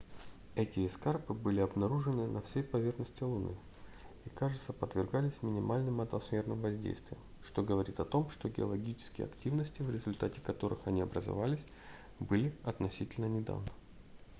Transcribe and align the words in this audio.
эти 0.55 0.87
эскарпы 0.87 1.35
были 1.35 1.59
обнаружены 1.59 2.25
на 2.25 2.41
всей 2.41 2.63
поверхности 2.63 3.21
луны 3.21 3.55
и 4.25 4.29
кажется 4.31 4.73
подвергались 4.73 5.43
минимальным 5.43 6.01
атмосферным 6.01 6.59
воздействиям 6.59 7.21
что 7.43 7.61
говорит 7.61 7.99
о 7.99 8.05
том 8.05 8.27
что 8.31 8.49
геологические 8.49 9.27
активности 9.27 9.83
в 9.83 9.91
результате 9.91 10.41
которых 10.41 10.79
они 10.87 11.01
образовались 11.01 11.63
были 12.19 12.51
относительно 12.63 13.25
недавно 13.27 13.69